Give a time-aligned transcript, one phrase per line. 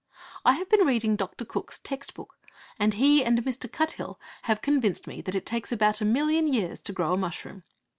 [0.43, 1.45] I have been reading Dr.
[1.45, 2.33] Cooke's text book,
[2.79, 3.71] and he and Mr.
[3.71, 7.61] Cuthill have convinced me that it takes about a million years to grow a mushroom.